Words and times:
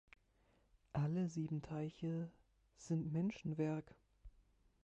Alle 0.93 1.27
sieben 1.29 1.61
Teiche 1.61 2.31
sind 2.75 3.13
Menschenwerk. 3.13 3.93